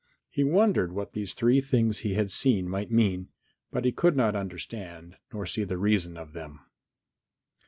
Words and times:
He 0.31 0.43
wondered 0.43 0.93
what 0.93 1.13
these 1.13 1.35
three 1.35 1.61
things 1.61 1.99
he 1.99 2.15
had 2.15 2.31
seen 2.31 2.67
might 2.67 2.89
mean, 2.89 3.27
but 3.71 3.95
could 3.95 4.15
not 4.17 4.35
understand, 4.35 5.17
nor 5.31 5.45
see 5.45 5.63
the 5.63 5.77
reason 5.77 6.17
of 6.17 6.33
them. 6.33 6.59